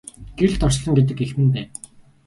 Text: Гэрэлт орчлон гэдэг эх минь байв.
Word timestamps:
Гэрэлт 0.37 0.65
орчлон 0.67 0.93
гэдэг 0.97 1.17
эх 1.25 1.31
минь 1.37 1.53
байв. 1.53 1.67